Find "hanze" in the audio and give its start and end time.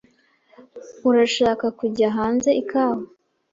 2.17-2.49